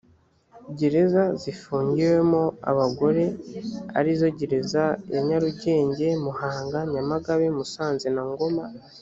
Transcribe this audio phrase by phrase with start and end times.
[0.77, 3.23] gereza zifungiwemo abagore
[3.99, 8.63] arizo gereza ya nyarugenge muhanga nyamagabe musanze na ngoma